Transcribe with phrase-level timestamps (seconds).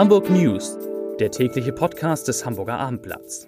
[0.00, 0.78] Hamburg News,
[1.18, 3.46] der tägliche Podcast des Hamburger Abendblatts.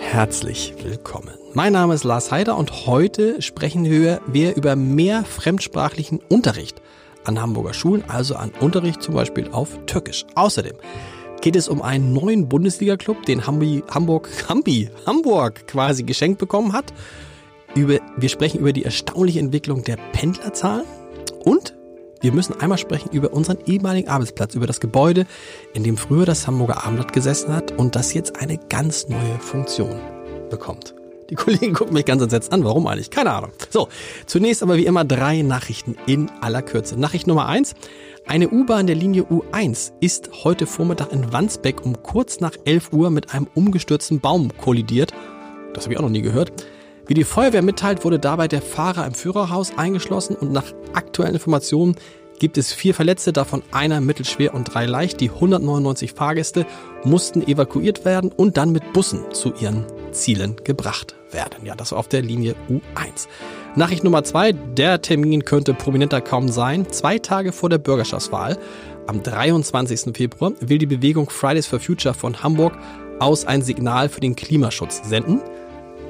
[0.00, 1.30] Herzlich willkommen.
[1.54, 6.82] Mein Name ist Lars Heider und heute sprechen wir, wir über mehr fremdsprachlichen Unterricht
[7.22, 10.26] an Hamburger Schulen, also an Unterricht zum Beispiel auf Türkisch.
[10.34, 10.74] Außerdem
[11.40, 16.92] geht es um einen neuen Bundesliga-Club, den Hambi, Hamburg, Hambi, Hamburg quasi geschenkt bekommen hat.
[17.74, 20.86] Über, wir sprechen über die erstaunliche Entwicklung der Pendlerzahlen
[21.44, 21.74] und
[22.20, 25.26] wir müssen einmal sprechen über unseren ehemaligen Arbeitsplatz, über das Gebäude,
[25.74, 30.00] in dem früher das Hamburger Abendblatt gesessen hat und das jetzt eine ganz neue Funktion
[30.50, 30.94] bekommt.
[31.30, 32.64] Die Kollegen gucken mich ganz entsetzt an.
[32.64, 33.10] Warum eigentlich?
[33.10, 33.52] Keine Ahnung.
[33.70, 33.88] So,
[34.26, 36.98] zunächst aber wie immer drei Nachrichten in aller Kürze.
[36.98, 37.74] Nachricht Nummer eins.
[38.28, 43.08] Eine U-Bahn der Linie U1 ist heute Vormittag in Wandsbeck um kurz nach 11 Uhr
[43.08, 45.14] mit einem umgestürzten Baum kollidiert.
[45.72, 46.52] Das habe ich auch noch nie gehört.
[47.06, 51.96] Wie die Feuerwehr mitteilt, wurde dabei der Fahrer im Führerhaus eingeschlossen und nach aktuellen Informationen
[52.38, 55.22] gibt es vier Verletzte, davon einer mittelschwer und drei leicht.
[55.22, 56.66] Die 199 Fahrgäste
[57.04, 61.64] mussten evakuiert werden und dann mit Bussen zu ihren Zielen gebracht werden.
[61.64, 63.26] Ja, das war auf der Linie U1.
[63.78, 66.90] Nachricht Nummer zwei, der Termin könnte prominenter kaum sein.
[66.90, 68.58] Zwei Tage vor der Bürgerschaftswahl,
[69.06, 70.16] am 23.
[70.16, 72.76] Februar, will die Bewegung Fridays for Future von Hamburg
[73.20, 75.40] aus ein Signal für den Klimaschutz senden.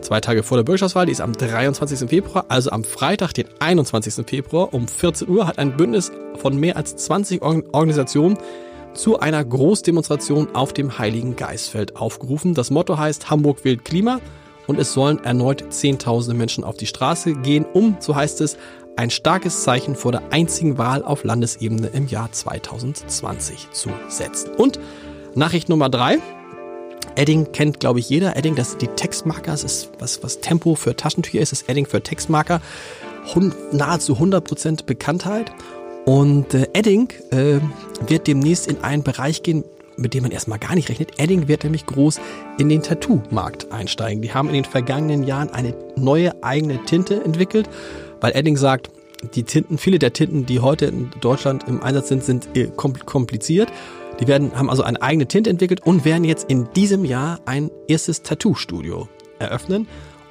[0.01, 2.09] Zwei Tage vor der Bürgerschaftswahl, die ist am 23.
[2.09, 4.27] Februar, also am Freitag, den 21.
[4.27, 8.39] Februar um 14 Uhr, hat ein Bündnis von mehr als 20 Organisationen
[8.95, 12.55] zu einer Großdemonstration auf dem Heiligen Geistfeld aufgerufen.
[12.55, 14.21] Das Motto heißt Hamburg wählt Klima
[14.69, 18.57] und es sollen erneut Zehntausende Menschen auf die Straße gehen, um, so heißt es,
[18.95, 24.51] ein starkes Zeichen vor der einzigen Wahl auf Landesebene im Jahr 2020 zu setzen.
[24.57, 24.79] Und
[25.35, 26.19] Nachricht Nummer drei.
[27.15, 28.37] Edding kennt, glaube ich, jeder.
[28.37, 29.53] Edding, das sind die Textmarker.
[29.53, 31.53] Das ist was, was Tempo für Taschentücher ist.
[31.53, 32.61] Ist Edding für Textmarker.
[33.35, 35.53] Hund, nahezu 100% Bekanntheit.
[36.05, 37.61] Und äh, Edding äh,
[38.07, 39.65] wird demnächst in einen Bereich gehen,
[39.99, 41.19] mit dem man erstmal gar nicht rechnet.
[41.19, 42.21] Edding wird nämlich groß
[42.59, 44.23] in den Tattoo-Markt einsteigen.
[44.23, 47.69] Die haben in den vergangenen Jahren eine neue eigene Tinte entwickelt,
[48.21, 48.91] weil Edding sagt,
[49.35, 53.73] die Tinten, viele der Tinten, die heute in Deutschland im Einsatz sind, sind äh, kompliziert.
[54.21, 57.71] Die werden, haben also eine eigene Tinte entwickelt und werden jetzt in diesem Jahr ein
[57.89, 59.87] erstes Tattoo-Studio eröffnen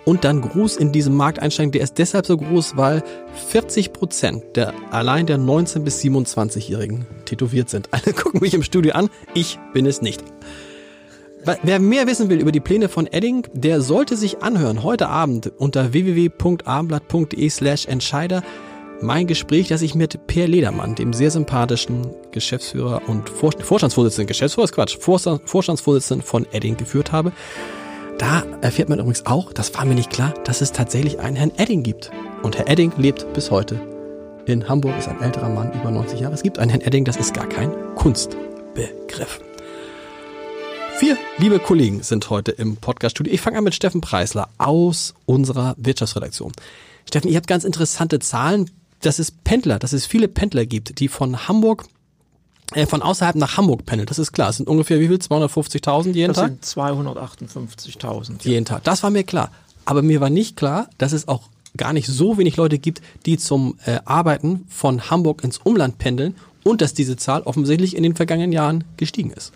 [0.07, 1.73] und dann groß in diesem Markt einsteigen.
[1.73, 3.03] Der ist deshalb so groß, weil
[3.49, 7.89] 40 Prozent der allein der 19 bis 27-Jährigen tätowiert sind.
[7.91, 9.09] Alle gucken mich im Studio an.
[9.33, 10.23] Ich bin es nicht.
[11.61, 15.51] Wer mehr wissen will über die Pläne von Edding, der sollte sich anhören heute Abend
[15.57, 18.43] unter www.abendblatt.de slash Entscheider
[19.01, 24.73] mein Gespräch, das ich mit Per Ledermann, dem sehr sympathischen Geschäftsführer und Vorstandsvorsitzenden, Geschäftsführer ist
[24.73, 27.33] Quatsch, Vorstandsvorsitzenden von Edding geführt habe.
[28.17, 31.51] Da erfährt man übrigens auch, das war mir nicht klar, dass es tatsächlich einen Herrn
[31.57, 32.09] Edding gibt.
[32.41, 33.79] Und Herr Edding lebt bis heute
[34.47, 36.33] in Hamburg, ist ein älterer Mann, über 90 Jahre.
[36.33, 39.39] Es gibt einen Herrn Edding, das ist gar kein Kunstbegriff.
[40.97, 43.31] Vier liebe Kollegen sind heute im Podcaststudio.
[43.31, 46.53] Ich fange an mit Steffen Preisler aus unserer Wirtschaftsredaktion.
[47.07, 51.07] Steffen, ihr habt ganz interessante Zahlen, dass es Pendler, dass es viele Pendler gibt, die
[51.07, 51.85] von Hamburg
[52.87, 54.49] von außerhalb nach Hamburg pendelt, das ist klar.
[54.49, 55.17] Es sind ungefähr wie viel?
[55.17, 56.59] 250.000 jeden das Tag?
[56.59, 58.47] Das sind 258.000.
[58.47, 58.83] Jeden Tag.
[58.83, 59.51] Das war mir klar.
[59.85, 61.43] Aber mir war nicht klar, dass es auch
[61.77, 66.35] gar nicht so wenig Leute gibt, die zum äh, Arbeiten von Hamburg ins Umland pendeln
[66.63, 69.53] und dass diese Zahl offensichtlich in den vergangenen Jahren gestiegen ist.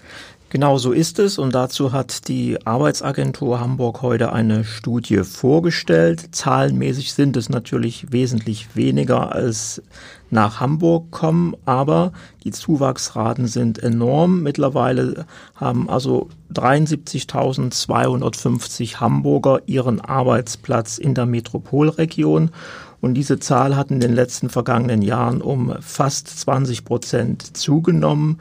[0.52, 6.36] Genau so ist es und dazu hat die Arbeitsagentur Hamburg heute eine Studie vorgestellt.
[6.36, 9.82] Zahlenmäßig sind es natürlich wesentlich weniger als
[10.30, 12.12] nach Hamburg kommen, aber
[12.44, 14.44] die Zuwachsraten sind enorm.
[14.44, 15.26] Mittlerweile
[15.56, 22.52] haben also 73.250 Hamburger ihren Arbeitsplatz in der Metropolregion
[23.00, 28.40] und diese Zahl hat in den letzten vergangenen Jahren um fast 20 Prozent zugenommen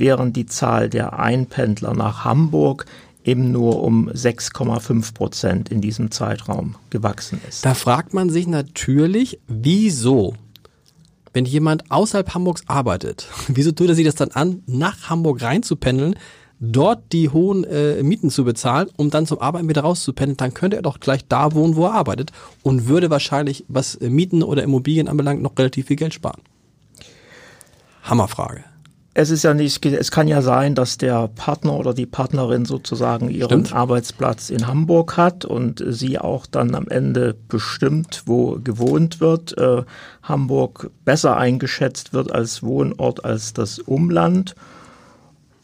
[0.00, 2.86] während die Zahl der Einpendler nach Hamburg
[3.24, 7.64] eben nur um 6,5 Prozent in diesem Zeitraum gewachsen ist.
[7.64, 10.34] Da fragt man sich natürlich, wieso,
[11.32, 16.16] wenn jemand außerhalb Hamburgs arbeitet, wieso tut er sich das dann an, nach Hamburg reinzupendeln,
[16.60, 20.76] dort die hohen äh, Mieten zu bezahlen, um dann zum Arbeiten wieder rauszupendeln, dann könnte
[20.76, 22.32] er doch gleich da wohnen, wo er arbeitet
[22.62, 26.40] und würde wahrscheinlich, was äh, Mieten oder Immobilien anbelangt, noch relativ viel Geld sparen.
[28.02, 28.64] Hammerfrage
[29.12, 33.28] es ist ja nicht, es kann ja sein, dass der Partner oder die Partnerin sozusagen
[33.28, 33.74] ihren Stimmt.
[33.74, 39.82] Arbeitsplatz in Hamburg hat und sie auch dann am Ende bestimmt, wo gewohnt wird, äh,
[40.22, 44.54] Hamburg besser eingeschätzt wird als Wohnort als das Umland.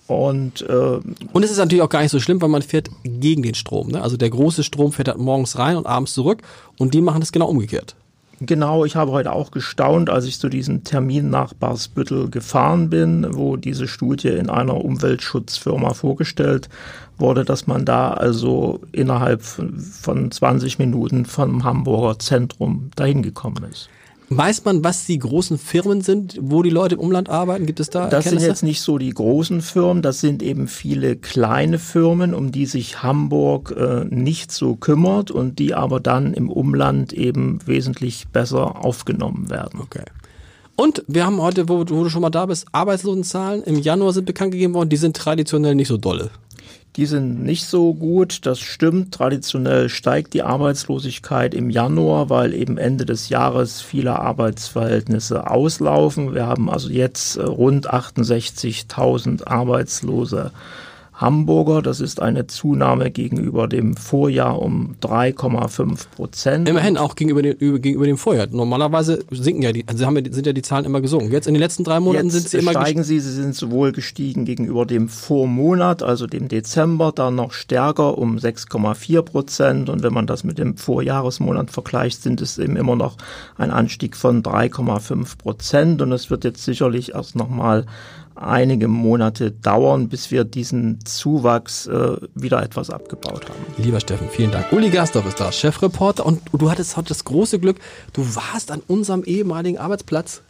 [0.08, 1.00] Und, äh,
[1.32, 3.88] und es ist natürlich auch gar nicht so schlimm, weil man fährt gegen den Strom.
[3.88, 4.02] Ne?
[4.02, 6.42] Also der große Strom fährt halt morgens rein und abends zurück
[6.78, 7.94] und die machen das genau umgekehrt.
[8.40, 13.26] Genau, ich habe heute auch gestaunt, als ich zu diesem Termin nach Barsbüttel gefahren bin,
[13.30, 16.68] wo diese Studie in einer Umweltschutzfirma vorgestellt
[17.16, 23.88] wurde, dass man da also innerhalb von 20 Minuten vom Hamburger Zentrum dahin gekommen ist.
[24.28, 27.64] Weiß man, was die großen Firmen sind, wo die Leute im Umland arbeiten?
[27.64, 28.08] Gibt es da?
[28.08, 32.50] Das sind jetzt nicht so die großen Firmen, das sind eben viele kleine Firmen, um
[32.50, 38.26] die sich Hamburg äh, nicht so kümmert und die aber dann im Umland eben wesentlich
[38.28, 39.80] besser aufgenommen werden.
[39.80, 40.04] Okay.
[40.74, 44.26] Und wir haben heute, wo, wo du schon mal da bist, Arbeitslosenzahlen im Januar sind
[44.26, 46.30] bekannt gegeben worden, die sind traditionell nicht so dolle.
[46.96, 49.12] Die sind nicht so gut, das stimmt.
[49.12, 56.34] Traditionell steigt die Arbeitslosigkeit im Januar, weil eben Ende des Jahres viele Arbeitsverhältnisse auslaufen.
[56.34, 60.52] Wir haben also jetzt äh, rund 68.000 Arbeitslose
[61.16, 61.80] Hamburger.
[61.80, 66.68] Das ist eine Zunahme gegenüber dem Vorjahr um 3,5 Prozent.
[66.68, 68.46] Immerhin auch gegenüber dem, gegenüber dem Vorjahr.
[68.50, 71.32] Normalerweise sinken ja die, also haben sind ja die Zahlen immer gesunken.
[71.32, 73.18] Jetzt in den letzten drei Monaten Jetzt sind sie immer steigen sie.
[73.20, 79.22] Sie sind sowohl gestiegen gegenüber dem Vormonat, also dem Dezember, dann noch stärker um 6,4
[79.22, 79.88] Prozent.
[79.88, 83.16] Und wenn man das mit dem Vorjahresmonat vergleicht, sind es eben immer noch
[83.56, 86.02] ein Anstieg von 3,5 Prozent.
[86.02, 87.86] Und es wird jetzt sicherlich erst nochmal
[88.36, 93.82] einige Monate dauern, bis wir diesen Zuwachs äh, wieder etwas abgebaut haben.
[93.82, 94.72] Lieber Steffen, vielen Dank.
[94.72, 97.78] Uli Gerstorf ist da, Chefreporter und du hattest heute das große Glück,
[98.12, 100.42] du warst an unserem ehemaligen Arbeitsplatz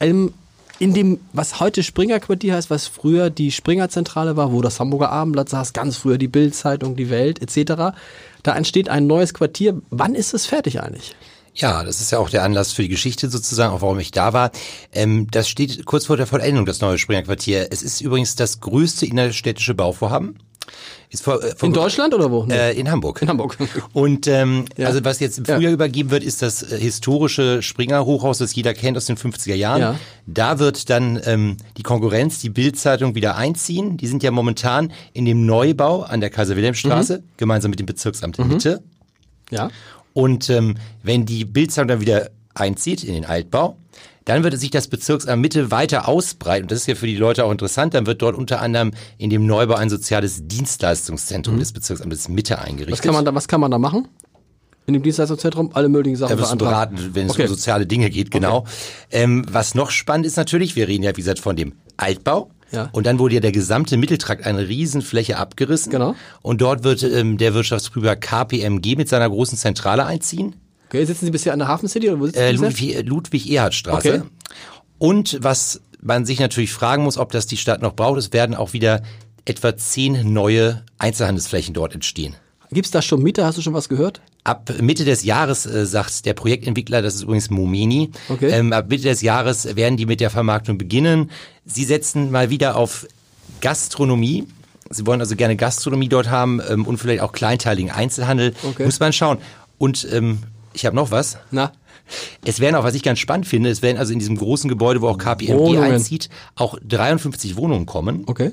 [0.00, 0.34] ähm,
[0.78, 4.78] in dem, was heute Springer Quartier heißt, was früher die Springer Zentrale war, wo das
[4.78, 7.96] Hamburger Abendblatt saß, ganz früher die Bildzeitung, die Welt etc.
[8.42, 9.80] Da entsteht ein neues Quartier.
[9.90, 11.16] Wann ist es fertig eigentlich?
[11.56, 14.32] Ja, das ist ja auch der Anlass für die Geschichte sozusagen, auch warum ich da
[14.32, 14.50] war.
[14.92, 17.68] Ähm, das steht kurz vor der Vollendung, das neue Springer Quartier.
[17.70, 20.38] Es ist übrigens das größte innerstädtische Bauvorhaben.
[21.14, 22.44] Vor, äh, vor, in Deutschland oder wo?
[22.50, 23.22] Äh, in Hamburg.
[23.22, 23.56] In Hamburg.
[23.94, 24.88] Und ähm, ja.
[24.88, 25.70] also was jetzt im Frühjahr ja.
[25.70, 29.80] übergeben wird, ist das äh, historische Springer Hochhaus, das jeder kennt aus den 50er Jahren.
[29.80, 29.96] Ja.
[30.26, 33.96] Da wird dann ähm, die Konkurrenz, die Bildzeitung wieder einziehen.
[33.96, 37.22] Die sind ja momentan in dem Neubau an der Kaiser-Wilhelm-Straße, mhm.
[37.36, 38.48] gemeinsam mit dem Bezirksamt mhm.
[38.48, 38.82] Mitte.
[39.50, 39.70] Ja.
[40.16, 43.76] Und ähm, wenn die Bildzeitung dann wieder einzieht in den Altbau,
[44.24, 46.64] dann wird sich das Bezirksamt Mitte weiter ausbreiten.
[46.64, 47.92] Und das ist ja für die Leute auch interessant.
[47.92, 51.58] Dann wird dort unter anderem in dem Neubau ein soziales Dienstleistungszentrum mhm.
[51.58, 52.92] des Bezirksamtes Mitte eingerichtet.
[52.94, 54.08] Was kann man da, was kann man da machen?
[54.86, 57.42] In dem Dienstleistungszentrum alle möglichen Sachen Da wirst du beraten, wenn okay.
[57.42, 58.60] es um soziale Dinge geht, genau.
[58.60, 58.70] Okay.
[59.10, 62.50] Ähm, was noch spannend ist natürlich, wir reden ja wie gesagt von dem Altbau.
[62.72, 62.88] Ja.
[62.92, 65.92] Und dann wurde ja der gesamte Mitteltrakt eine Riesenfläche abgerissen.
[65.92, 66.14] Genau.
[66.42, 70.56] Und dort wird ähm, der Wirtschaftsprüfer KPMG mit seiner großen Zentrale einziehen.
[70.88, 73.74] Okay, sitzen Sie bisher an der Hafen City oder wo sitzen äh, Ludwig, Ludwig Erhard
[73.74, 74.14] Straße.
[74.14, 74.22] Okay.
[74.98, 78.54] Und was man sich natürlich fragen muss, ob das die Stadt noch braucht, es werden
[78.54, 79.02] auch wieder
[79.44, 82.34] etwa zehn neue Einzelhandelsflächen dort entstehen.
[82.72, 83.46] Gibt es da schon Mieter?
[83.46, 84.20] Hast du schon was gehört?
[84.44, 88.50] Ab Mitte des Jahres, äh, sagt der Projektentwickler, das ist übrigens Momeni, okay.
[88.50, 91.30] ähm, ab Mitte des Jahres werden die mit der Vermarktung beginnen.
[91.64, 93.06] Sie setzen mal wieder auf
[93.60, 94.46] Gastronomie.
[94.90, 98.54] Sie wollen also gerne Gastronomie dort haben ähm, und vielleicht auch kleinteiligen Einzelhandel.
[98.62, 98.84] Okay.
[98.84, 99.38] Muss man schauen.
[99.78, 100.38] Und ähm,
[100.72, 101.38] ich habe noch was.
[101.50, 101.72] Na?
[102.44, 105.02] Es werden auch, was ich ganz spannend finde, es werden also in diesem großen Gebäude,
[105.02, 105.92] wo auch KPMG Wohnungen.
[105.92, 108.24] einzieht, auch 53 Wohnungen kommen.
[108.26, 108.52] Okay.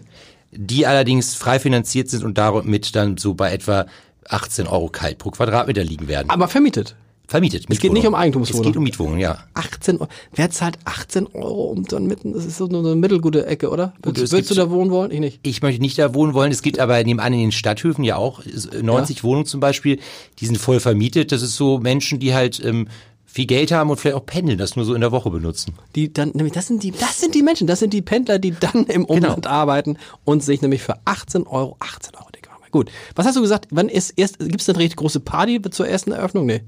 [0.52, 3.86] Die allerdings frei finanziert sind und damit dann so bei etwa
[4.30, 6.30] 18 Euro kalt pro Quadratmeter liegen werden.
[6.30, 6.96] Aber vermietet.
[7.26, 7.66] Vermietet.
[7.70, 8.68] Es geht nicht um Eigentumswohnungen.
[8.68, 9.46] Es geht um Mietwohnungen, ja.
[9.54, 10.10] 18 Euro.
[10.36, 12.34] Wer zahlt 18 Euro um dann mitten?
[12.34, 13.94] Das ist so eine mittelgute Ecke, oder?
[14.02, 15.10] Gut, willst, willst du da wohnen wollen?
[15.10, 15.40] Ich nicht.
[15.42, 16.52] Ich möchte nicht da wohnen wollen.
[16.52, 18.42] Es gibt aber nebenan in den Stadthöfen ja auch
[18.80, 19.24] 90 ja.
[19.24, 20.00] Wohnungen zum Beispiel.
[20.40, 21.32] Die sind voll vermietet.
[21.32, 22.88] Das ist so Menschen, die halt ähm,
[23.26, 25.74] viel Geld haben und vielleicht auch pendeln, das nur so in der Woche benutzen.
[25.96, 28.52] Die dann, nämlich, das sind die, das sind die Menschen, das sind die Pendler, die
[28.52, 29.50] dann im Umland genau.
[29.50, 32.28] arbeiten und sich nämlich für 18 Euro, 18 Euro.
[32.74, 32.90] Gut.
[33.14, 33.68] Was hast du gesagt?
[33.70, 36.48] Wann ist erst, gibt es eine richtig große Party zur ersten Eröffnung?
[36.48, 36.62] Nee.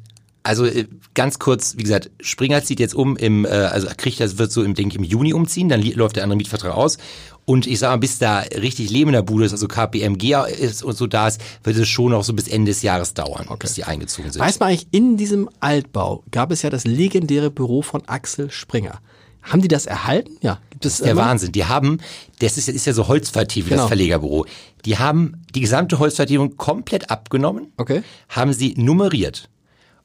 [0.44, 0.86] Also äh,
[1.16, 4.62] ganz kurz, wie gesagt, Springer zieht jetzt um im, äh, also kriegt das wird so
[4.62, 7.00] im, denke ich, im Juni umziehen, dann läuft der andere Mietvertrag aus.
[7.46, 10.84] Und ich sag mal, bis da richtig Leben in der Bude ist, also KPMG ist
[10.84, 13.58] und so da ist, wird es schon noch so bis Ende des Jahres dauern, okay.
[13.62, 14.40] bis die eingezogen sind.
[14.40, 19.00] Weiß man eigentlich, in diesem Altbau gab es ja das legendäre Büro von Axel Springer.
[19.46, 20.38] Haben die das erhalten?
[20.42, 20.60] Ja.
[20.70, 21.52] Gibt es das ist der Wahnsinn.
[21.52, 22.00] Die haben,
[22.40, 23.84] das ist, ist ja so Holzvertiefung, genau.
[23.84, 24.46] das Verlegerbüro.
[24.86, 28.04] Die haben die gesamte Holzvertiefung komplett abgenommen, okay.
[28.30, 29.50] haben sie nummeriert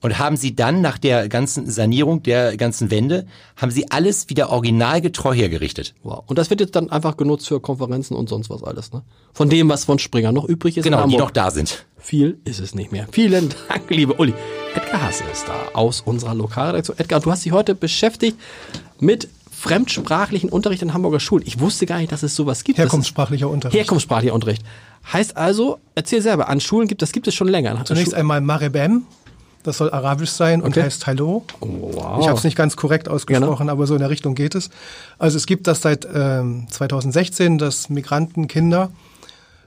[0.02, 3.26] und haben sie dann nach der ganzen Sanierung der ganzen Wände,
[3.56, 5.94] haben sie alles wieder originalgetreu hergerichtet.
[6.02, 6.24] Wow.
[6.26, 9.02] Und das wird jetzt dann einfach genutzt für Konferenzen und sonst was alles, ne?
[9.32, 10.84] Von dem, was von Springer noch übrig ist.
[10.84, 11.86] Genau, die noch da sind.
[11.98, 13.06] Viel ist es nicht mehr.
[13.12, 14.34] Vielen Dank, liebe Uli.
[14.74, 16.98] Edgar Hasse ist da aus unserer Lokalredaktion.
[16.98, 18.38] Edgar, du hast dich heute beschäftigt
[18.98, 21.44] mit fremdsprachlichen Unterricht in Hamburger Schulen.
[21.46, 22.78] Ich wusste gar nicht, dass es sowas gibt.
[22.78, 23.76] Herkunftssprachlicher Unterricht.
[23.76, 24.62] Herkunftssprachlicher Unterricht.
[25.12, 27.84] Heißt also, erzähl selber, an Schulen gibt das gibt es schon länger.
[27.84, 29.04] Zunächst einmal Marebem.
[29.62, 30.84] Das soll arabisch sein und okay.
[30.84, 31.44] heißt Hallo.
[31.60, 32.20] Wow.
[32.20, 33.72] Ich habe es nicht ganz korrekt ausgesprochen, Gerne.
[33.72, 34.70] aber so in der Richtung geht es.
[35.18, 38.90] Also es gibt das seit ähm, 2016, dass Migrantenkinder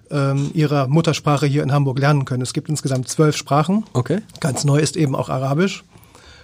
[0.10, 2.42] ähm, ihrer Muttersprache hier in Hamburg lernen können.
[2.42, 3.86] Es gibt insgesamt zwölf Sprachen.
[3.94, 4.22] Okay.
[4.40, 5.84] Ganz neu ist eben auch Arabisch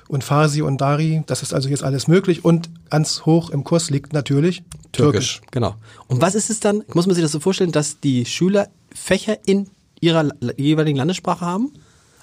[0.08, 1.24] und Farsi und Dari.
[1.28, 2.44] Das ist also jetzt alles möglich.
[2.44, 5.38] Und ganz hoch im Kurs liegt natürlich Türkisch.
[5.38, 5.42] Türkisch.
[5.52, 5.76] Genau.
[6.08, 6.84] Und was ist es dann?
[6.94, 9.70] Muss man sich das so vorstellen, dass die Schüler Fächer in
[10.02, 11.72] ihrer jeweiligen Landessprache haben?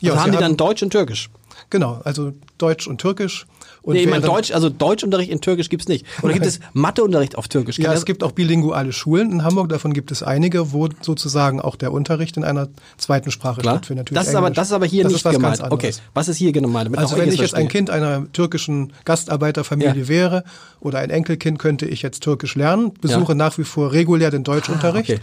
[0.03, 1.31] Also ja, haben die dann Deutsch und Türkisch?
[1.71, 3.47] Genau, also Deutsch und Türkisch.
[3.83, 6.05] Und nee, ich meine Deutsch, also Deutschunterricht in Türkisch gibt's nicht.
[6.23, 7.79] Oder gibt es Matheunterricht auf Türkisch?
[7.79, 11.76] ja, es gibt auch bilinguale Schulen in Hamburg, davon gibt es einige, wo sozusagen auch
[11.76, 13.76] der Unterricht in einer zweiten Sprache Klar.
[13.76, 14.07] stattfindet.
[14.07, 15.61] Natürlich das ist, aber, das ist aber hier das nicht gemeint.
[15.71, 16.87] Okay, was ist hier gemeint?
[16.87, 17.61] Damit also wenn ich jetzt verstehe.
[17.61, 20.09] ein Kind einer türkischen Gastarbeiterfamilie ja.
[20.09, 20.45] wäre
[20.81, 23.35] oder ein Enkelkind, könnte ich jetzt Türkisch lernen, besuche ja.
[23.35, 25.11] nach wie vor regulär den Deutschunterricht.
[25.11, 25.23] Ah, okay.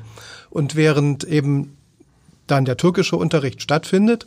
[0.49, 1.75] Und während eben
[2.47, 4.25] dann der türkische Unterricht stattfindet,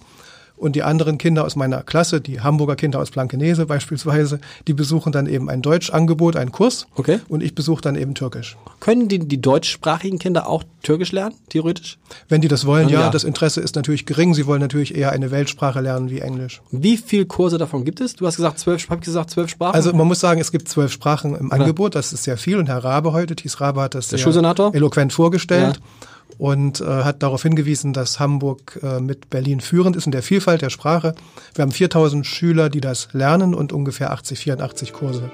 [0.56, 5.12] und die anderen Kinder aus meiner Klasse, die Hamburger Kinder aus Blankenese beispielsweise, die besuchen
[5.12, 6.86] dann eben ein Deutschangebot, einen Kurs.
[6.96, 7.20] Okay.
[7.28, 8.56] Und ich besuche dann eben Türkisch.
[8.80, 11.98] Können die, die deutschsprachigen Kinder auch Türkisch lernen, theoretisch?
[12.28, 13.00] Wenn die das wollen, ja.
[13.00, 13.10] ja.
[13.10, 14.34] Das Interesse ist natürlich gering.
[14.34, 16.62] Sie wollen natürlich eher eine Weltsprache lernen wie Englisch.
[16.70, 18.14] Wie viele Kurse davon gibt es?
[18.14, 19.74] Du hast gesagt zwölf, hab ich gesagt zwölf Sprachen?
[19.74, 21.94] Also man muss sagen, es gibt zwölf Sprachen im Angebot.
[21.94, 22.58] Das ist sehr viel.
[22.58, 25.76] Und Herr Rabe heute, Thies Rabe hat das Der sehr eloquent vorgestellt.
[25.76, 26.06] Ja
[26.38, 30.62] und äh, hat darauf hingewiesen, dass Hamburg äh, mit Berlin führend ist in der Vielfalt
[30.62, 31.14] der Sprache.
[31.54, 35.30] Wir haben 4000 Schüler, die das lernen und ungefähr 80, 84 Kurse.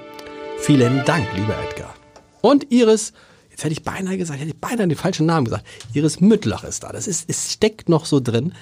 [0.59, 1.93] Vielen Dank, lieber Edgar.
[2.41, 3.13] Und Iris,
[3.51, 5.65] jetzt hätte ich beinahe gesagt, hätte ich beinahe den falschen Namen gesagt.
[5.93, 6.91] Iris Müttlach ist da.
[6.91, 8.53] Das ist, es steckt noch so drin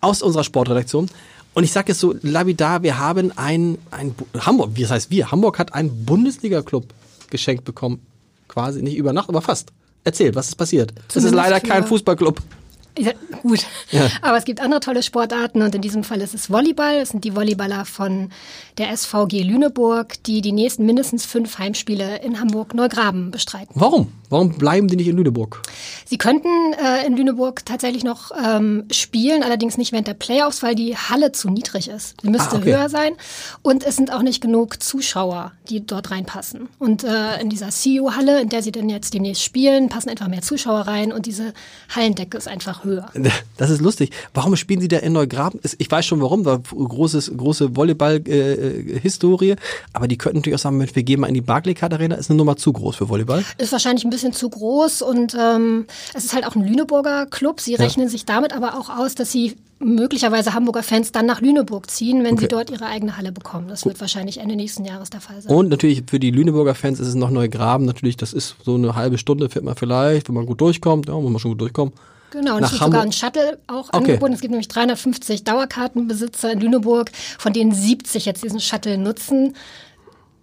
[0.00, 1.08] aus unserer Sportredaktion.
[1.54, 5.30] Und ich sage es so lapidar, wir haben ein, ein Hamburg, wie das heißt wir,
[5.30, 6.86] Hamburg hat einen Bundesliga-Club
[7.30, 8.04] geschenkt bekommen.
[8.48, 9.72] Quasi nicht über Nacht, aber fast.
[10.04, 10.90] Erzähl, was ist passiert?
[11.08, 12.40] Zumindest das ist leider kein Fußballclub.
[12.96, 13.66] Ja, gut.
[13.90, 14.08] Ja.
[14.22, 16.96] Aber es gibt andere tolle Sportarten und in diesem Fall ist es Volleyball.
[16.96, 18.30] Es sind die Volleyballer von
[18.78, 23.72] der SVG Lüneburg, die die nächsten mindestens fünf Heimspiele in Hamburg-Neugraben bestreiten.
[23.74, 24.12] Warum?
[24.30, 25.62] Warum bleiben die nicht in Lüneburg?
[26.04, 30.74] Sie könnten äh, in Lüneburg tatsächlich noch ähm, spielen, allerdings nicht während der Playoffs, weil
[30.74, 32.22] die Halle zu niedrig ist.
[32.22, 32.72] Die müsste ah, okay.
[32.72, 33.12] höher sein
[33.62, 36.68] und es sind auch nicht genug Zuschauer, die dort reinpassen.
[36.78, 40.42] Und äh, in dieser CU-Halle, in der sie dann jetzt demnächst spielen, passen einfach mehr
[40.42, 41.54] Zuschauer rein und diese
[41.94, 43.10] Hallendecke ist einfach höher.
[43.56, 44.10] Das ist lustig.
[44.32, 45.60] Warum spielen sie da in Neugraben?
[45.78, 49.54] Ich weiß schon warum, war großes, große Volleyball-Historie,
[49.92, 52.56] aber die könnten natürlich auch sagen, wir gehen mal in die Barclaycard-Arena, ist eine Nummer
[52.56, 53.44] zu groß für Volleyball.
[53.58, 57.60] Ist wahrscheinlich ein bisschen zu groß und ähm, es ist halt auch ein Lüneburger Club.
[57.60, 58.10] Sie rechnen ja.
[58.10, 62.34] sich damit aber auch aus, dass sie möglicherweise Hamburger Fans dann nach Lüneburg ziehen, wenn
[62.34, 62.42] okay.
[62.42, 63.68] sie dort ihre eigene Halle bekommen.
[63.68, 65.54] Das wird wahrscheinlich Ende nächsten Jahres der Fall sein.
[65.54, 67.86] Und natürlich für die Lüneburger Fans ist es noch Neugraben.
[67.86, 71.08] Natürlich, das ist so eine halbe Stunde, fährt man vielleicht, wenn man gut durchkommt.
[71.08, 71.94] Ja, muss man schon gut durchkommen.
[72.34, 73.96] Genau, und es gibt sogar ein Shuttle auch okay.
[73.96, 74.32] angeboten.
[74.32, 79.54] Es gibt nämlich 350 Dauerkartenbesitzer in Lüneburg, von denen 70 jetzt diesen Shuttle nutzen.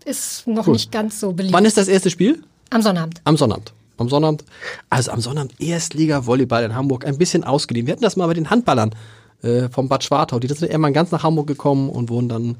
[0.05, 0.73] Ist noch cool.
[0.73, 1.53] nicht ganz so beliebt.
[1.53, 2.41] Wann ist das erste Spiel?
[2.69, 3.19] Am Sonnabend.
[3.25, 3.73] Am Sonnabend.
[3.97, 4.45] Am Sonnabend.
[4.89, 7.05] Also am Sonnabend Erstliga-Volleyball in Hamburg.
[7.05, 7.87] Ein bisschen ausgeliehen.
[7.87, 8.95] Wir hatten das mal bei den Handballern
[9.43, 10.39] äh, vom Bad Schwartau.
[10.39, 12.55] Die sind irgendwann ganz nach Hamburg gekommen und wurden dann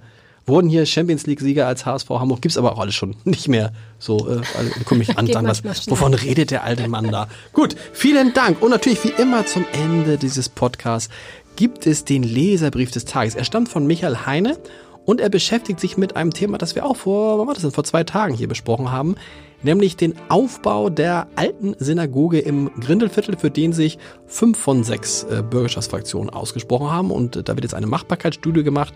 [0.46, 2.42] wurden hier Champions League-Sieger als HSV Hamburg.
[2.42, 3.72] Gibt's aber auch alles schon nicht mehr.
[4.00, 7.28] So, äh, also, komme ich an, sagen, was, wovon redet der alte Mann da?
[7.54, 8.62] Gut, vielen Dank.
[8.62, 11.10] Und natürlich wie immer zum Ende dieses Podcasts
[11.56, 13.36] gibt es den Leserbrief des Tages.
[13.36, 14.58] Er stammt von Michael Heine
[15.06, 17.72] und er beschäftigt sich mit einem Thema, das wir auch vor, wann war das denn,
[17.72, 19.16] vor zwei Tagen hier besprochen haben,
[19.64, 25.44] nämlich den Aufbau der alten Synagoge im Grindelviertel, für den sich fünf von sechs äh,
[25.44, 27.12] Bürgerschaftsfraktionen ausgesprochen haben.
[27.12, 28.94] Und äh, da wird jetzt eine Machbarkeitsstudie gemacht.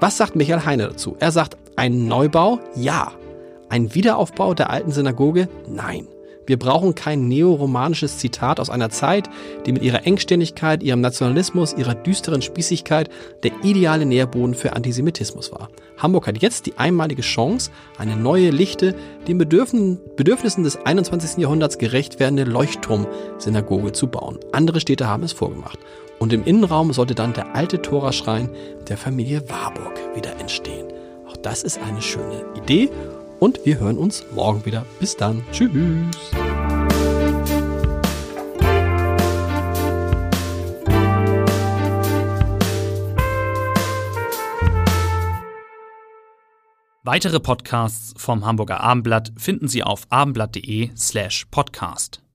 [0.00, 1.16] Was sagt Michael Heine dazu?
[1.18, 2.60] Er sagt, ein Neubau?
[2.76, 3.12] Ja.
[3.68, 5.48] Ein Wiederaufbau der alten Synagoge?
[5.68, 6.06] Nein.
[6.46, 9.28] Wir brauchen kein neoromanisches Zitat aus einer Zeit,
[9.66, 13.10] die mit ihrer Engständigkeit, ihrem Nationalismus, ihrer düsteren Spießigkeit
[13.42, 15.68] der ideale Nährboden für Antisemitismus war.
[15.98, 18.94] Hamburg hat jetzt die einmalige Chance, eine neue, lichte,
[19.26, 21.38] den Bedürfnissen des 21.
[21.38, 24.38] Jahrhunderts gerecht werdende Leuchtturm-Synagoge zu bauen.
[24.52, 25.80] Andere Städte haben es vorgemacht.
[26.18, 28.50] Und im Innenraum sollte dann der alte Toraschrein
[28.88, 30.86] der Familie Warburg wieder entstehen.
[31.28, 32.90] Auch das ist eine schöne Idee
[33.38, 34.84] und wir hören uns morgen wieder.
[34.98, 35.44] Bis dann.
[35.52, 35.70] Tschüss.
[47.10, 52.20] Weitere Podcasts vom Hamburger Abendblatt finden Sie auf abendblatt.de slash podcast.